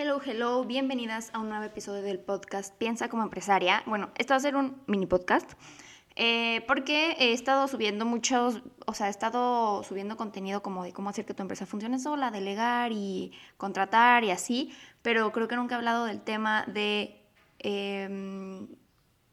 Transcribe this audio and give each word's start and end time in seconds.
Hello, 0.00 0.20
hello, 0.24 0.62
bienvenidas 0.62 1.30
a 1.32 1.40
un 1.40 1.48
nuevo 1.48 1.64
episodio 1.64 2.02
del 2.02 2.20
podcast 2.20 2.72
Piensa 2.76 3.08
como 3.08 3.24
empresaria. 3.24 3.82
Bueno, 3.84 4.10
esto 4.16 4.32
va 4.32 4.36
a 4.36 4.40
ser 4.40 4.54
un 4.54 4.80
mini 4.86 5.06
podcast 5.06 5.54
eh, 6.14 6.64
porque 6.68 7.16
he 7.18 7.32
estado 7.32 7.66
subiendo 7.66 8.04
muchos, 8.04 8.62
o 8.86 8.94
sea, 8.94 9.08
he 9.08 9.10
estado 9.10 9.82
subiendo 9.82 10.16
contenido 10.16 10.62
como 10.62 10.84
de 10.84 10.92
cómo 10.92 11.10
hacer 11.10 11.26
que 11.26 11.34
tu 11.34 11.42
empresa 11.42 11.66
funcione 11.66 11.98
sola, 11.98 12.30
delegar 12.30 12.92
y 12.92 13.32
contratar 13.56 14.22
y 14.22 14.30
así, 14.30 14.72
pero 15.02 15.32
creo 15.32 15.48
que 15.48 15.56
nunca 15.56 15.74
he 15.74 15.78
hablado 15.78 16.04
del 16.04 16.20
tema 16.20 16.64
de 16.68 17.20
em, 17.58 18.68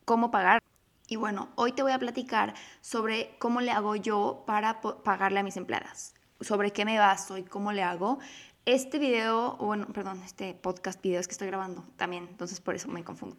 cómo 0.04 0.32
pagar. 0.32 0.64
Y 1.08 1.16
bueno, 1.16 1.50
hoy 1.54 1.73
te 1.73 1.84
voy 1.84 1.92
a 1.92 2.00
platicar 2.00 2.56
sobre 2.82 3.38
cómo 3.38 3.62
le 3.62 3.70
hago 3.70 3.95
yo 3.95 4.44
para 4.48 4.82
pagarle 4.82 5.42
a 5.42 5.44
mis 5.44 5.58
empleadas, 5.58 6.16
sobre 6.42 6.72
qué 6.72 6.86
me 6.86 6.98
baso 6.98 7.38
y 7.38 7.44
cómo 7.44 7.72
le 7.72 7.84
hago. 7.84 8.18
Este 8.66 8.98
video, 8.98 9.58
bueno, 9.58 9.86
perdón, 9.94 10.24
este 10.26 10.55
podcast 10.55 11.00
video 11.00 11.20
es 11.20 11.28
que 11.28 11.34
estoy 11.34 11.46
grabando 11.46 11.84
también, 11.98 12.28
entonces 12.32 12.62
por 12.62 12.73
eso 12.73 12.88
me 12.88 13.04
confundo. 13.04 13.38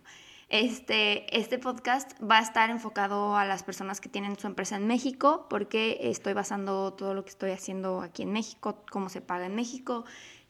Este, 0.51 1.37
este 1.37 1.59
podcast 1.59 2.13
va 2.23 2.39
a 2.39 2.43
estar 2.43 2.71
enfocado 2.71 3.37
a 3.37 3.45
las 3.45 3.65
personas 3.65 4.01
que 4.01 4.09
tienen 4.09 4.39
su 4.39 4.47
empresa 4.47 4.77
en 4.77 4.87
México, 4.87 5.49
porque 5.51 5.99
estoy 6.03 6.33
basando 6.33 6.93
todo 6.93 7.13
lo 7.13 7.25
que 7.25 7.31
estoy 7.31 7.51
haciendo 7.51 8.03
aquí 8.03 8.23
en 8.23 8.31
México, 8.31 8.85
cómo 8.89 9.09
se 9.09 9.21
paga 9.21 9.47
en 9.47 9.57
México 9.57 10.05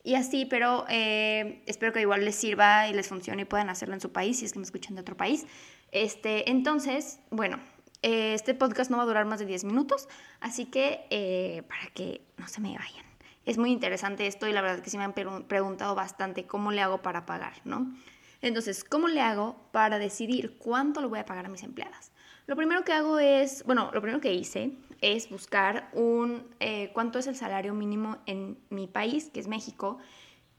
y 0.05 0.15
así, 0.15 0.45
pero 0.45 0.85
eh, 0.91 1.63
espero 1.65 1.95
que 1.95 2.03
igual 2.03 2.27
les 2.27 2.35
sirva 2.35 2.87
y 2.87 2.93
les 2.93 3.09
funcione 3.09 3.43
y 3.43 3.45
puedan 3.47 3.71
hacerlo 3.71 3.95
en 3.95 4.03
su 4.03 4.13
país 4.13 4.41
si 4.41 4.45
es 4.45 4.53
que 4.53 4.59
me 4.59 4.67
escuchan 4.67 4.95
de 4.95 5.01
otro 5.01 5.17
país. 5.17 5.47
Este, 5.91 6.51
entonces, 6.51 7.21
bueno, 7.31 7.59
eh, 8.03 8.35
este 8.35 8.53
podcast 8.53 8.91
no 8.91 8.99
va 8.99 9.05
a 9.05 9.07
durar 9.07 9.25
más 9.25 9.39
de 9.39 9.47
10 9.47 9.65
minutos, 9.65 10.07
así 10.41 10.67
que 10.67 11.07
eh, 11.09 11.63
para 11.67 11.87
que 11.95 12.21
no 12.37 12.47
se 12.47 12.61
me 12.61 12.77
vayan 12.77 13.16
es 13.47 13.59
muy 13.59 13.71
interesante 13.71 14.27
esto 14.27 14.47
y 14.47 14.53
la 14.53 14.61
verdad 14.61 14.83
que 14.83 14.91
sí 14.91 14.99
me 14.99 15.05
han 15.05 15.15
preguntado 15.15 15.95
bastante 15.95 16.47
cómo 16.47 16.73
le 16.73 16.83
hago 16.83 17.01
para 17.01 17.25
pagar, 17.25 17.55
¿no? 17.65 17.95
Entonces, 18.43 18.85
¿cómo 18.85 19.09
le 19.09 19.21
hago 19.21 19.57
para 19.73 19.99
decidir 19.99 20.59
cuánto 20.59 21.01
le 21.01 21.07
voy 21.07 21.21
a 21.21 21.25
pagar 21.25 21.47
a 21.47 21.49
mis 21.49 21.63
empleadas? 21.63 22.13
Lo 22.47 22.57
primero 22.57 22.85
que 22.85 22.93
hago 22.93 23.19
es, 23.19 23.65
bueno, 23.65 23.91
lo 23.95 24.01
primero 24.01 24.21
que 24.21 24.35
hice 24.35 24.73
es 25.01 25.31
buscar 25.31 25.91
un, 25.95 26.47
eh, 26.61 26.91
cuánto 26.93 27.19
es 27.19 27.27
el 27.27 27.37
salario 27.37 27.73
mínimo 27.73 28.19
en 28.27 28.59
mi 28.69 28.87
país, 28.87 29.31
que 29.33 29.41
es 29.41 29.49
México. 29.49 29.99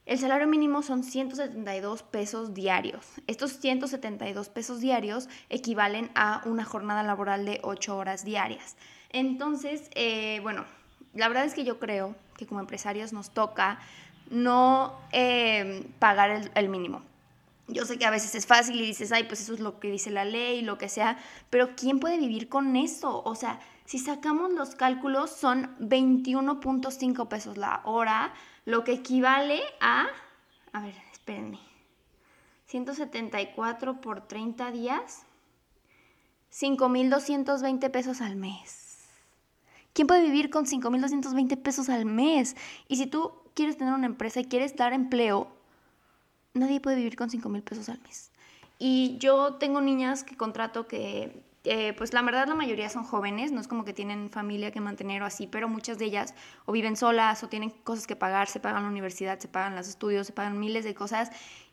El 0.05 0.17
salario 0.17 0.47
mínimo 0.47 0.81
son 0.81 1.03
172 1.03 2.03
pesos 2.03 2.53
diarios. 2.53 3.05
Estos 3.27 3.59
172 3.59 4.49
pesos 4.49 4.79
diarios 4.79 5.27
equivalen 5.49 6.09
a 6.15 6.41
una 6.45 6.63
jornada 6.63 7.03
laboral 7.03 7.45
de 7.45 7.59
8 7.63 7.97
horas 7.97 8.23
diarias. 8.23 8.77
Entonces, 9.09 9.89
eh, 9.95 10.39
bueno, 10.41 10.65
la 11.17 11.27
verdad 11.27 11.45
es 11.45 11.53
que 11.53 11.63
yo 11.63 11.79
creo 11.79 12.15
que 12.37 12.45
como 12.45 12.59
empresarios 12.59 13.13
nos 13.13 13.31
toca 13.31 13.79
no 14.29 14.97
eh, 15.11 15.89
pagar 15.99 16.51
el, 16.53 16.69
mínimo. 16.69 17.01
Yo 17.67 17.85
sé 17.85 17.97
que 17.97 18.05
a 18.05 18.11
veces 18.11 18.35
es 18.35 18.45
fácil 18.45 18.79
y 18.79 18.85
dices, 18.85 19.11
ay, 19.11 19.23
pues 19.23 19.41
eso 19.41 19.53
es 19.53 19.59
lo 19.59 19.79
que 19.79 19.91
dice 19.91 20.09
la 20.09 20.25
ley, 20.25 20.61
lo 20.61 20.77
que 20.77 20.89
sea, 20.89 21.17
pero 21.49 21.75
¿quién 21.75 21.99
puede 21.99 22.17
vivir 22.17 22.47
con 22.47 22.75
eso? 22.75 23.21
O 23.23 23.35
sea, 23.35 23.59
si 23.85 23.99
sacamos 23.99 24.53
los 24.53 24.75
cálculos 24.75 25.31
son 25.31 25.75
21.5 25.79 27.27
pesos 27.27 27.57
la 27.57 27.81
hora, 27.83 28.33
lo 28.65 28.83
que 28.83 28.93
equivale 28.93 29.61
a, 29.81 30.07
a 30.71 30.81
ver, 30.81 30.95
espérenme, 31.11 31.59
174 32.67 34.01
por 34.01 34.27
30 34.27 34.71
días, 34.71 35.23
5.220 36.51 37.91
pesos 37.91 38.21
al 38.21 38.35
mes. 38.35 38.86
¿Quién 39.97 40.05
puede 40.05 40.21
vivir 40.21 40.51
con 40.51 40.67
5.220 40.67 41.57
pesos 41.57 41.89
al 41.89 42.05
mes? 42.05 42.55
Y 42.87 42.97
si 42.97 43.07
tú 43.07 43.31
quieres 43.55 43.77
tener 43.77 43.95
una 43.95 44.05
empresa 44.05 44.39
y 44.39 44.45
quieres 44.45 44.75
dar 44.75 44.93
empleo, 44.93 45.47
nadie 46.53 46.79
puede 46.79 46.97
vivir 46.97 47.15
con 47.15 47.31
5.000 47.31 47.63
pesos 47.63 47.89
al 47.89 47.99
mes. 48.01 48.31
Y 48.77 49.17
yo 49.17 49.55
tengo 49.55 49.81
niñas 49.81 50.23
que 50.23 50.37
contrato 50.37 50.87
que, 50.87 51.41
pues 51.97 52.13
la 52.13 52.21
verdad 52.21 52.47
la 52.47 52.53
mayoría 52.53 52.89
son 52.89 53.05
jóvenes, 53.05 53.51
no 53.51 53.59
es 53.59 53.67
como 53.67 53.85
que 53.85 53.93
tienen 53.93 54.29
familia 54.29 54.69
que 54.69 54.81
mantener 54.81 55.23
o 55.23 55.25
así, 55.25 55.47
pero 55.47 55.67
muchas 55.67 55.97
de 55.97 56.05
ellas 56.05 56.35
o 56.65 56.73
viven 56.73 56.95
solas 56.95 57.43
o 57.43 57.49
tienen 57.49 57.71
cosas 57.71 58.05
que 58.05 58.15
pagar, 58.15 58.49
se 58.49 58.59
pagan 58.59 58.83
la 58.83 58.89
universidad, 58.89 59.39
se 59.39 59.47
pagan 59.47 59.75
los 59.75 59.87
estudios, 59.87 60.27
se 60.27 60.33
pagan 60.33 60.59
miles 60.59 60.85
de 60.85 60.93
cosas. 60.93 61.31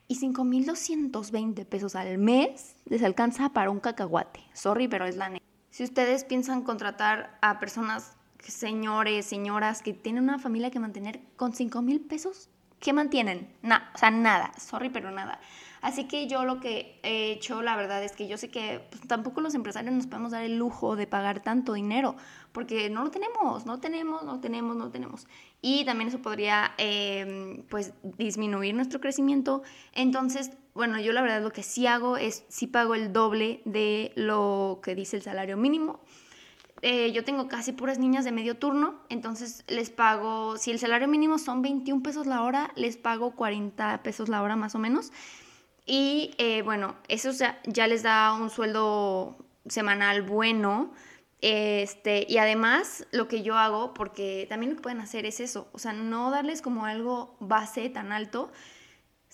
Y 0.09 0.19
5.220 0.19 1.67
pesos 1.67 1.95
al 1.95 2.17
mes 2.17 2.75
les 2.87 3.03
alcanza 3.03 3.51
para 3.51 3.69
un 3.69 3.81
cacahuate. 3.81 4.41
Sorry, 4.55 4.89
pero 4.89 5.05
es 5.05 5.17
la 5.17 5.29
neta. 5.29 5.45
Si 5.75 5.83
ustedes 5.83 6.23
piensan 6.23 6.63
contratar 6.63 7.37
a 7.43 7.59
personas, 7.59 8.13
señores, 8.39 9.27
señoras 9.27 9.83
que 9.83 9.93
tienen 9.93 10.23
una 10.23 10.39
familia 10.39 10.71
que 10.71 10.79
mantener 10.79 11.19
con 11.35 11.53
5 11.53 11.83
mil 11.83 12.01
pesos, 12.01 12.49
¿qué 12.79 12.93
mantienen? 12.93 13.53
Nada, 13.61 13.91
o 13.93 13.99
sea, 13.99 14.13
nada, 14.13 14.53
sorry, 14.57 14.89
pero 14.89 15.11
nada. 15.11 15.41
Así 15.83 16.05
que 16.05 16.29
yo 16.29 16.45
lo 16.45 16.61
que 16.61 17.01
he 17.03 17.33
hecho, 17.33 17.61
la 17.61 17.75
verdad 17.75 18.05
es 18.05 18.13
que 18.13 18.29
yo 18.29 18.39
sé 18.39 18.53
que 18.53 18.87
pues, 18.89 19.03
tampoco 19.09 19.41
los 19.41 19.57
empresarios 19.57 19.93
nos 19.93 20.07
podemos 20.07 20.31
dar 20.31 20.45
el 20.45 20.57
lujo 20.57 20.95
de 20.95 21.09
pagar 21.09 21.43
tanto 21.43 21.73
dinero, 21.73 22.15
porque 22.53 22.89
no 22.89 23.03
lo 23.03 23.11
tenemos, 23.11 23.67
no 23.67 23.81
tenemos, 23.81 24.23
no 24.23 24.39
tenemos, 24.39 24.77
no 24.77 24.91
tenemos. 24.93 25.27
Y 25.61 25.85
también 25.85 26.07
eso 26.07 26.23
podría, 26.23 26.71
em, 26.79 27.65
pues, 27.65 27.95
disminuir 28.17 28.77
nuestro 28.77 29.01
crecimiento. 29.01 29.65
Entonces, 29.93 30.53
bueno, 30.75 30.99
yo 31.01 31.13
la 31.13 31.23
verdad 31.23 31.43
lo 31.43 31.53
que 31.53 31.63
sí 31.63 31.87
hago 31.87 32.17
es, 32.17 32.45
sí 32.49 32.67
pago 32.67 32.95
el 32.95 33.13
doble 33.13 33.63
de 33.65 34.13
lo 34.17 34.81
que 34.83 34.95
dice 34.95 35.17
el 35.17 35.23
salario 35.23 35.57
mínimo. 35.57 36.01
Eh, 36.83 37.13
yo 37.13 37.25
tengo 37.25 37.49
casi 37.49 37.73
puras 37.73 37.99
niñas 37.99 38.27
de 38.27 38.33
medio 38.33 38.59
turno, 38.59 39.01
entonces 39.09 39.65
les 39.69 39.89
pago, 39.89 40.59
si 40.59 40.71
el 40.71 40.79
salario 40.79 41.09
mínimo 41.09 41.39
son 41.39 41.63
21 41.63 42.03
pesos 42.03 42.27
la 42.27 42.43
hora, 42.43 42.73
les 42.75 42.99
pago 42.99 43.35
40 43.35 44.03
pesos 44.03 44.29
la 44.29 44.43
hora 44.43 44.57
más 44.57 44.75
o 44.75 44.79
menos. 44.79 45.13
Y 45.87 46.35
eh, 46.39 46.63
bueno, 46.63 46.97
eso 47.09 47.31
ya, 47.31 47.87
les 47.87 48.03
da 48.03 48.35
un 48.35 48.51
sueldo 48.51 49.37
semanal 49.67 50.23
bueno. 50.23 50.93
Este, 51.41 52.27
y 52.29 52.39
además 52.39 53.07
lo 53.13 53.29
que 53.29 53.43
yo 53.43 53.57
hago, 53.57 53.95
porque 53.95 54.47
también 54.49 54.71
lo 54.71 54.77
que 54.77 54.83
pueden 54.83 55.01
hacer 55.01 55.27
es 55.27 55.41
eso, 55.41 55.69
o 55.73 55.79
sea, 55.79 55.93
no 55.93 56.31
darles 56.31 56.63
como 56.63 56.87
algo 56.87 57.37
base 57.39 57.89
tan 57.91 58.13
alto, 58.13 58.51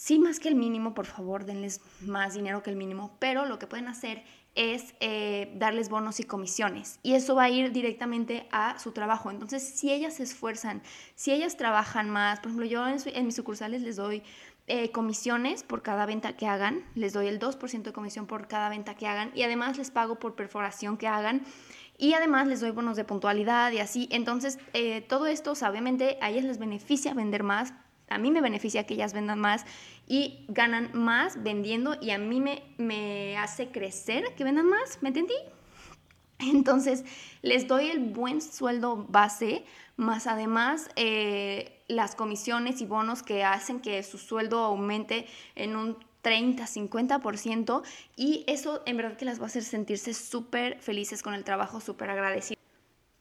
Sí, 0.00 0.19
más 0.19 0.41
que 0.41 0.49
el 0.49 0.55
mínimo, 0.55 0.94
por 0.94 1.05
favor, 1.05 1.44
denles 1.44 1.83
más 2.00 2.33
dinero 2.33 2.62
que 2.62 2.71
el 2.71 2.77
mínimo, 2.77 3.15
pero 3.19 3.44
lo 3.44 3.59
que 3.59 3.66
pueden 3.66 3.87
hacer 3.87 4.25
es 4.55 4.94
eh, 5.00 5.53
darles 5.56 5.91
bonos 5.91 6.21
y 6.21 6.25
comisiones 6.25 6.99
y 7.03 7.12
eso 7.12 7.34
va 7.34 7.43
a 7.43 7.50
ir 7.50 7.71
directamente 7.71 8.49
a 8.50 8.78
su 8.78 8.93
trabajo. 8.93 9.31
Entonces, 9.31 9.62
si 9.62 9.93
ellas 9.93 10.15
se 10.15 10.22
esfuerzan, 10.22 10.81
si 11.16 11.33
ellas 11.33 11.59
trabajan 11.59 12.09
más, 12.09 12.41
por 12.41 12.47
ejemplo, 12.47 12.65
yo 12.65 12.83
en, 12.88 13.27
mis 13.27 13.37
sucursales 13.37 13.83
les 13.83 13.97
doy 13.97 14.22
eh, 14.69 14.91
comisiones 14.91 15.65
por 15.65 15.83
cada 15.83 16.06
venta 16.06 16.34
que 16.34 16.47
hagan, 16.47 16.82
les 16.94 17.12
doy 17.12 17.27
el 17.27 17.38
2% 17.38 17.82
de 17.82 17.93
comisión 17.93 18.27
por 18.27 18.49
cada 18.49 18.71
venta 18.71 18.94
que 18.94 19.06
hagan 19.06 19.31
y 19.34 19.43
además 19.43 19.77
les 19.77 19.91
pago 19.91 20.19
por 20.19 20.34
perforación 20.34 20.97
que 20.97 21.09
hagan. 21.09 21.43
Y 21.99 22.15
además 22.15 22.47
les 22.47 22.61
doy 22.61 22.71
bonos 22.71 22.97
de 22.97 23.05
puntualidad 23.05 23.71
y 23.72 23.81
así. 23.81 24.09
Entonces, 24.11 24.59
eh, 24.72 25.03
todo 25.03 25.27
esto, 25.27 25.53
obviamente, 25.53 26.17
a 26.22 26.31
ellas 26.31 26.44
les 26.47 26.56
beneficia 26.56 27.12
vender 27.12 27.43
más, 27.43 27.75
a 28.10 28.19
mí 28.19 28.31
me 28.31 28.43
beneficia 28.43 28.84
que 28.84 28.94
ellas 28.94 29.15
vendan 29.15 29.38
más 29.38 29.65
y 30.06 30.44
ganan 30.48 30.91
más 30.93 31.43
vendiendo 31.43 31.97
y 32.00 32.10
a 32.10 32.19
mí 32.19 32.41
me, 32.41 32.62
me 32.76 33.38
hace 33.38 33.69
crecer 33.69 34.34
que 34.37 34.44
vendan 34.44 34.66
más, 34.66 34.98
¿me 35.00 35.09
entendí? 35.09 35.34
Entonces, 36.40 37.05
les 37.43 37.69
doy 37.69 37.88
el 37.88 38.00
buen 38.00 38.40
sueldo 38.40 39.06
base, 39.08 39.64
más 39.96 40.26
además 40.26 40.90
eh, 40.96 41.82
las 41.88 42.14
comisiones 42.14 42.81
y 42.81 42.87
bonos 42.87 43.23
que 43.23 43.44
hacen 43.44 43.81
que 43.81 44.02
su 44.02 44.19
sueldo 44.19 44.58
aumente 44.58 45.26
en 45.55 45.76
un 45.76 45.96
30, 46.23 46.64
50% 46.67 47.82
y 48.17 48.44
eso 48.46 48.82
en 48.87 48.96
verdad 48.96 49.17
que 49.17 49.25
las 49.25 49.38
va 49.38 49.44
a 49.44 49.46
hacer 49.46 49.62
sentirse 49.62 50.12
súper 50.14 50.81
felices 50.81 51.23
con 51.23 51.35
el 51.35 51.44
trabajo, 51.44 51.81
súper 51.81 52.11
agradecidos. 52.11 52.61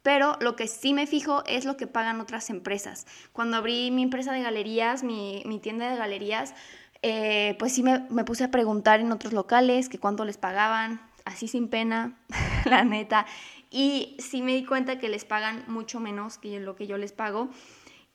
Pero 0.01 0.37
lo 0.39 0.55
que 0.55 0.67
sí 0.67 0.93
me 0.93 1.07
fijo 1.07 1.43
es 1.45 1.65
lo 1.65 1.75
que 1.75 1.87
pagan 1.87 2.21
otras 2.21 2.49
empresas. 2.49 3.05
Cuando 3.33 3.57
abrí 3.57 3.91
mi 3.91 4.03
empresa 4.03 4.31
de 4.31 4.41
galerías, 4.41 5.03
mi, 5.03 5.59
tienda 5.61 5.89
de 5.89 5.97
galerías, 5.97 6.53
eh, 7.01 7.55
pues 7.59 7.73
sí 7.73 7.83
me, 7.83 7.99
puse 8.23 8.45
a 8.45 8.51
preguntar 8.51 8.99
en 8.99 9.11
otros 9.11 9.33
locales 9.33 9.89
que 9.89 9.99
cuánto 9.99 10.25
les 10.25 10.37
pagaban, 10.37 11.01
así 11.25 11.47
sin 11.47 11.67
pena, 11.67 12.17
la 12.65 12.83
neta. 12.83 13.25
Y 13.69 14.15
sí 14.19 14.41
me 14.41 14.55
di 14.55 14.65
cuenta 14.65 14.99
que 14.99 15.09
les 15.09 15.25
pagan 15.25 15.63
mucho 15.67 15.99
menos 15.99 16.37
que 16.37 16.59
lo 16.59 16.75
que 16.75 16.87
yo 16.87 16.97
les 16.97 17.11
pago. 17.11 17.49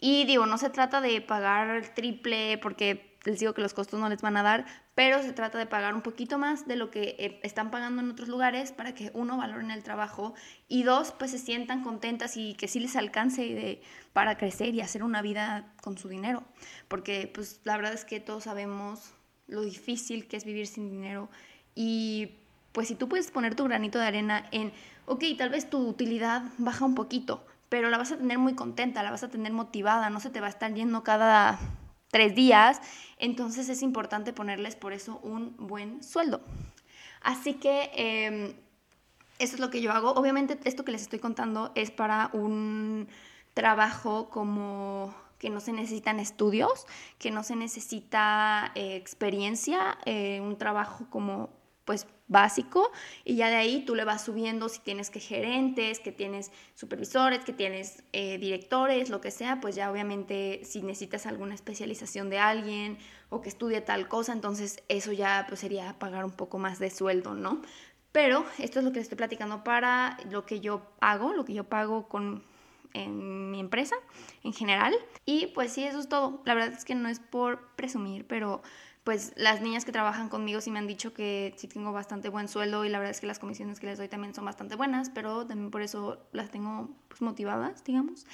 Y 0.00 0.24
digo, 0.24 0.46
no 0.46 0.58
se 0.58 0.70
trata 0.70 1.00
de 1.00 1.20
pagar 1.20 1.94
triple 1.94 2.58
porque 2.58 3.13
les 3.24 3.40
digo 3.40 3.54
que 3.54 3.62
los 3.62 3.74
costos 3.74 3.98
no 3.98 4.08
les 4.08 4.22
van 4.22 4.36
a 4.36 4.42
dar, 4.42 4.66
pero 4.94 5.22
se 5.22 5.32
trata 5.32 5.58
de 5.58 5.66
pagar 5.66 5.94
un 5.94 6.02
poquito 6.02 6.38
más 6.38 6.66
de 6.66 6.76
lo 6.76 6.90
que 6.90 7.16
eh, 7.18 7.40
están 7.42 7.70
pagando 7.70 8.02
en 8.02 8.10
otros 8.10 8.28
lugares 8.28 8.72
para 8.72 8.94
que 8.94 9.10
uno 9.14 9.36
valoren 9.36 9.70
el 9.70 9.82
trabajo 9.82 10.34
y 10.68 10.82
dos, 10.82 11.12
pues 11.18 11.30
se 11.30 11.38
sientan 11.38 11.82
contentas 11.82 12.36
y 12.36 12.54
que 12.54 12.68
sí 12.68 12.80
les 12.80 12.96
alcance 12.96 13.80
para 14.12 14.36
crecer 14.36 14.74
y 14.74 14.80
hacer 14.80 15.02
una 15.02 15.22
vida 15.22 15.72
con 15.82 15.98
su 15.98 16.08
dinero. 16.08 16.44
Porque 16.88 17.30
pues 17.32 17.60
la 17.64 17.76
verdad 17.76 17.94
es 17.94 18.04
que 18.04 18.20
todos 18.20 18.44
sabemos 18.44 19.14
lo 19.46 19.62
difícil 19.62 20.26
que 20.28 20.36
es 20.36 20.44
vivir 20.44 20.66
sin 20.66 20.90
dinero 20.90 21.28
y 21.74 22.38
pues 22.72 22.88
si 22.88 22.94
tú 22.94 23.08
puedes 23.08 23.30
poner 23.30 23.54
tu 23.54 23.64
granito 23.64 23.98
de 23.98 24.06
arena 24.06 24.46
en, 24.50 24.72
ok, 25.06 25.24
tal 25.38 25.50
vez 25.50 25.70
tu 25.70 25.78
utilidad 25.86 26.42
baja 26.58 26.84
un 26.84 26.94
poquito, 26.94 27.46
pero 27.68 27.88
la 27.88 27.98
vas 27.98 28.12
a 28.12 28.16
tener 28.16 28.38
muy 28.38 28.54
contenta, 28.54 29.02
la 29.02 29.10
vas 29.10 29.22
a 29.22 29.28
tener 29.28 29.52
motivada, 29.52 30.10
no 30.10 30.20
se 30.20 30.30
te 30.30 30.40
va 30.40 30.48
a 30.48 30.50
estar 30.50 30.74
yendo 30.74 31.04
cada 31.04 31.58
tres 32.14 32.36
días, 32.36 32.80
entonces 33.18 33.68
es 33.68 33.82
importante 33.82 34.32
ponerles 34.32 34.76
por 34.76 34.92
eso 34.92 35.18
un 35.24 35.56
buen 35.58 36.00
sueldo. 36.04 36.40
Así 37.22 37.54
que 37.54 37.90
em, 37.96 38.52
eso 39.40 39.56
es 39.56 39.60
lo 39.60 39.68
que 39.68 39.80
yo 39.80 39.90
hago. 39.90 40.12
Obviamente 40.12 40.56
esto 40.62 40.84
que 40.84 40.92
les 40.92 41.02
estoy 41.02 41.18
contando 41.18 41.72
es 41.74 41.90
para 41.90 42.30
un 42.32 43.08
trabajo 43.52 44.30
como 44.30 45.12
que 45.40 45.50
no 45.50 45.58
se 45.58 45.72
necesitan 45.72 46.20
estudios, 46.20 46.86
que 47.18 47.32
no 47.32 47.42
se 47.42 47.56
necesita 47.56 48.70
eh, 48.76 48.94
experiencia, 48.94 49.98
eh, 50.04 50.40
un 50.40 50.56
trabajo 50.56 51.06
como 51.10 51.50
pues 51.84 52.06
básico 52.26 52.90
y 53.24 53.36
ya 53.36 53.48
de 53.48 53.56
ahí 53.56 53.84
tú 53.84 53.94
le 53.94 54.04
vas 54.04 54.24
subiendo 54.24 54.68
si 54.68 54.80
tienes 54.80 55.10
que 55.10 55.20
gerentes, 55.20 56.00
que 56.00 56.12
tienes 56.12 56.50
supervisores, 56.74 57.44
que 57.44 57.52
tienes 57.52 58.02
eh, 58.12 58.38
directores, 58.38 59.10
lo 59.10 59.20
que 59.20 59.30
sea, 59.30 59.60
pues 59.60 59.74
ya 59.74 59.90
obviamente 59.90 60.60
si 60.64 60.82
necesitas 60.82 61.26
alguna 61.26 61.54
especialización 61.54 62.30
de 62.30 62.38
alguien 62.38 62.98
o 63.28 63.40
que 63.40 63.48
estudie 63.48 63.80
tal 63.80 64.08
cosa, 64.08 64.32
entonces 64.32 64.82
eso 64.88 65.12
ya 65.12 65.44
pues 65.48 65.60
sería 65.60 65.98
pagar 65.98 66.24
un 66.24 66.32
poco 66.32 66.58
más 66.58 66.78
de 66.78 66.90
sueldo, 66.90 67.34
¿no? 67.34 67.60
Pero 68.12 68.46
esto 68.58 68.78
es 68.78 68.84
lo 68.84 68.92
que 68.92 68.98
les 68.98 69.06
estoy 69.06 69.18
platicando 69.18 69.64
para 69.64 70.16
lo 70.30 70.46
que 70.46 70.60
yo 70.60 70.82
hago, 71.00 71.32
lo 71.32 71.44
que 71.44 71.52
yo 71.52 71.64
pago 71.64 72.08
con 72.08 72.44
en 72.94 73.50
mi 73.50 73.60
empresa 73.60 73.96
en 74.42 74.52
general. 74.52 74.94
Y 75.26 75.48
pues 75.48 75.72
sí, 75.72 75.84
eso 75.84 75.98
es 75.98 76.08
todo. 76.08 76.40
La 76.44 76.54
verdad 76.54 76.72
es 76.72 76.84
que 76.84 76.94
no 76.94 77.08
es 77.08 77.18
por 77.18 77.68
presumir, 77.74 78.26
pero 78.26 78.62
pues 79.04 79.34
las 79.36 79.60
niñas 79.60 79.84
que 79.84 79.92
trabajan 79.92 80.30
conmigo 80.30 80.62
sí 80.62 80.70
me 80.70 80.78
han 80.78 80.86
dicho 80.86 81.12
que 81.12 81.54
sí 81.56 81.68
tengo 81.68 81.92
bastante 81.92 82.30
buen 82.30 82.48
sueldo 82.48 82.86
y 82.86 82.88
la 82.88 82.98
verdad 82.98 83.10
es 83.10 83.20
que 83.20 83.26
las 83.26 83.38
comisiones 83.38 83.78
que 83.78 83.86
les 83.86 83.98
doy 83.98 84.08
también 84.08 84.34
son 84.34 84.46
bastante 84.46 84.76
buenas, 84.76 85.10
pero 85.10 85.46
también 85.46 85.70
por 85.70 85.82
eso 85.82 86.26
las 86.32 86.50
tengo 86.50 86.88
pues, 87.08 87.20
motivadas, 87.20 87.84
digamos. 87.84 88.26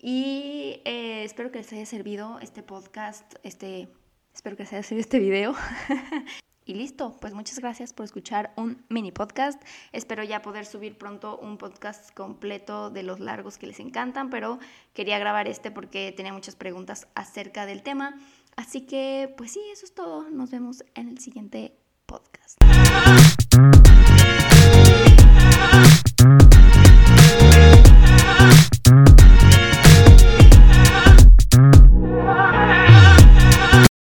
Y 0.00 0.82
eh, 0.84 1.22
espero 1.24 1.52
que 1.52 1.58
les 1.58 1.72
haya 1.72 1.86
servido 1.86 2.40
este 2.40 2.64
podcast, 2.64 3.36
este, 3.44 3.88
espero 4.34 4.56
que 4.56 4.64
les 4.64 4.72
haya 4.72 4.82
servido 4.82 5.02
este 5.02 5.20
video. 5.20 5.54
y 6.64 6.74
listo, 6.74 7.16
pues 7.20 7.32
muchas 7.32 7.60
gracias 7.60 7.92
por 7.92 8.04
escuchar 8.04 8.52
un 8.56 8.84
mini 8.88 9.12
podcast. 9.12 9.62
Espero 9.92 10.24
ya 10.24 10.42
poder 10.42 10.66
subir 10.66 10.98
pronto 10.98 11.38
un 11.38 11.56
podcast 11.56 12.12
completo 12.14 12.90
de 12.90 13.04
los 13.04 13.20
largos 13.20 13.58
que 13.58 13.68
les 13.68 13.78
encantan, 13.78 14.28
pero 14.28 14.58
quería 14.92 15.20
grabar 15.20 15.46
este 15.46 15.70
porque 15.70 16.10
tenía 16.10 16.32
muchas 16.32 16.56
preguntas 16.56 17.06
acerca 17.14 17.64
del 17.64 17.84
tema. 17.84 18.18
Así 18.56 18.86
que, 18.86 19.32
pues 19.36 19.52
sí, 19.52 19.60
eso 19.70 19.84
es 19.84 19.94
todo. 19.94 20.30
Nos 20.30 20.50
vemos 20.50 20.82
en 20.94 21.08
el 21.08 21.18
siguiente 21.18 21.76
podcast. 22.06 22.56